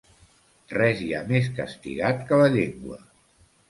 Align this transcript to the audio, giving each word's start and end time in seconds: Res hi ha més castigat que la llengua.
Res 0.77 1.03
hi 1.03 1.11
ha 1.17 1.21
més 1.33 1.53
castigat 1.61 2.27
que 2.33 2.43
la 2.45 2.53
llengua. 2.59 3.03